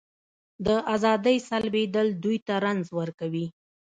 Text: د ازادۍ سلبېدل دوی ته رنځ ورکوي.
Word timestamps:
د 0.65 0.67
ازادۍ 0.95 1.37
سلبېدل 1.49 2.07
دوی 2.23 2.37
ته 2.47 2.53
رنځ 2.65 2.85
ورکوي. 2.99 3.45